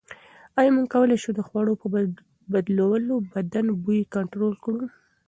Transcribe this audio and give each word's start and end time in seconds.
ایا 0.59 0.71
موږ 0.75 0.87
کولای 0.93 1.17
شو 1.23 1.31
د 1.35 1.41
خوړو 1.47 1.73
په 1.81 1.87
بدلولو 2.53 3.15
بدن 3.33 3.65
بوی 3.83 3.99
کنټرول 4.15 4.53
کړو؟ 4.63 4.81